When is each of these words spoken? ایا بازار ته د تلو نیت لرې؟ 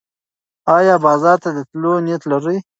ایا 0.75 0.95
بازار 1.05 1.37
ته 1.43 1.49
د 1.53 1.59
تلو 1.69 1.93
نیت 2.05 2.23
لرې؟ 2.31 2.55